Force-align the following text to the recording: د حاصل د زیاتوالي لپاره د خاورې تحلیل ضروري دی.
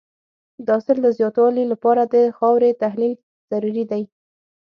د 0.65 0.67
حاصل 0.75 0.97
د 1.03 1.07
زیاتوالي 1.17 1.63
لپاره 1.71 2.01
د 2.13 2.15
خاورې 2.37 2.71
تحلیل 2.83 3.13
ضروري 3.51 3.83
دی. 3.91 4.03